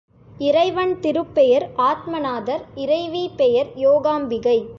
இறைவன் 0.37 0.99
திருப்பெயர், 0.99 1.65
ஆத்மநாதர் 1.77 2.61
இறைவி 2.75 3.29
பெயர் 3.37 3.69
யோகாம்பிகை. 3.75 4.69